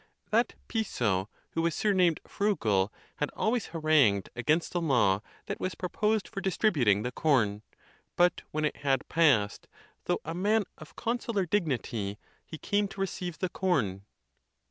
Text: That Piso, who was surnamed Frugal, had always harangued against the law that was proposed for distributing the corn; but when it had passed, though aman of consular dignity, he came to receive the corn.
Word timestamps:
That 0.31 0.55
Piso, 0.67 1.29
who 1.51 1.61
was 1.61 1.75
surnamed 1.75 2.21
Frugal, 2.25 2.91
had 3.17 3.29
always 3.35 3.67
harangued 3.67 4.31
against 4.35 4.71
the 4.73 4.81
law 4.81 5.21
that 5.45 5.59
was 5.59 5.75
proposed 5.75 6.27
for 6.27 6.41
distributing 6.41 7.03
the 7.03 7.11
corn; 7.11 7.61
but 8.15 8.41
when 8.49 8.65
it 8.65 8.77
had 8.77 9.07
passed, 9.09 9.67
though 10.05 10.19
aman 10.25 10.63
of 10.79 10.95
consular 10.95 11.45
dignity, 11.45 12.17
he 12.43 12.57
came 12.57 12.87
to 12.87 12.99
receive 12.99 13.37
the 13.37 13.49
corn. 13.49 14.03